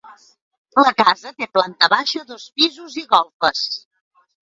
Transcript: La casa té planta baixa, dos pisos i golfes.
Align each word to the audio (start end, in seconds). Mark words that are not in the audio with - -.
La 0.83 0.93
casa 1.01 1.35
té 1.43 1.49
planta 1.59 1.91
baixa, 1.97 2.25
dos 2.35 2.49
pisos 2.59 3.01
i 3.05 3.09
golfes. 3.17 3.67